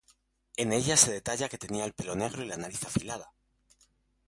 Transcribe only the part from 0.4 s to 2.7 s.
En ella se detalla que tenía el pelo negro y la